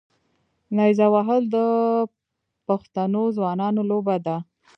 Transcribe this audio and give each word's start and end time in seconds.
نیزه 0.77 1.07
وهل 1.13 1.43
د 1.55 1.57
پښتنو 2.67 3.23
ځوانانو 3.37 3.81
لوبه 3.91 4.15
ده. 4.25 4.37